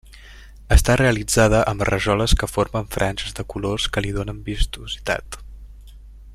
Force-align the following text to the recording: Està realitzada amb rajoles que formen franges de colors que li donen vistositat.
Està 0.75 0.95
realitzada 1.01 1.59
amb 1.73 1.83
rajoles 1.89 2.33
que 2.43 2.49
formen 2.53 2.89
franges 2.97 3.37
de 3.41 3.47
colors 3.55 3.87
que 3.97 4.05
li 4.07 4.17
donen 4.19 4.43
vistositat. 4.51 5.39